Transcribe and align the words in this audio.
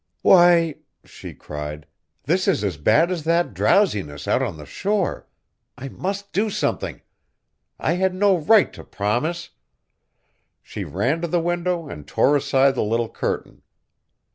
"Why!" 0.23 0.77
she 1.05 1.35
cried, 1.35 1.85
"this 2.23 2.47
is 2.47 2.63
as 2.63 2.77
bad 2.77 3.11
as 3.11 3.23
that 3.25 3.53
drowsiness 3.53 4.27
out 4.27 4.41
on 4.41 4.57
the 4.57 4.65
shore. 4.65 5.27
I 5.77 5.89
must 5.89 6.33
do 6.33 6.49
something! 6.49 7.01
I 7.79 7.93
had 7.93 8.15
no 8.15 8.35
right 8.35 8.73
to 8.73 8.83
promise!" 8.83 9.51
She 10.63 10.83
ran 10.85 11.21
to 11.21 11.27
the 11.27 11.39
window 11.39 11.87
and 11.87 12.07
tore 12.07 12.35
aside 12.35 12.73
the 12.73 12.81
little 12.83 13.09
curtain. 13.09 13.61